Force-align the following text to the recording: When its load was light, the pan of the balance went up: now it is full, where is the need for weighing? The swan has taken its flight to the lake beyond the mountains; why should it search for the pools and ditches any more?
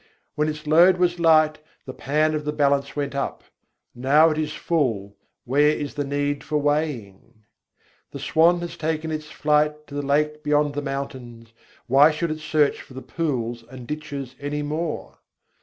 When 0.33 0.49
its 0.49 0.65
load 0.65 0.97
was 0.97 1.19
light, 1.19 1.59
the 1.85 1.93
pan 1.93 2.33
of 2.33 2.43
the 2.43 2.51
balance 2.51 2.95
went 2.95 3.13
up: 3.13 3.43
now 3.93 4.31
it 4.31 4.37
is 4.39 4.51
full, 4.51 5.15
where 5.45 5.69
is 5.69 5.93
the 5.93 6.03
need 6.03 6.43
for 6.43 6.57
weighing? 6.57 7.43
The 8.09 8.17
swan 8.17 8.61
has 8.61 8.75
taken 8.75 9.11
its 9.11 9.29
flight 9.29 9.85
to 9.85 9.93
the 9.93 10.01
lake 10.01 10.41
beyond 10.43 10.73
the 10.73 10.81
mountains; 10.81 11.53
why 11.85 12.09
should 12.09 12.31
it 12.31 12.39
search 12.39 12.81
for 12.81 12.95
the 12.95 13.03
pools 13.03 13.63
and 13.69 13.85
ditches 13.85 14.33
any 14.39 14.63
more? 14.63 15.19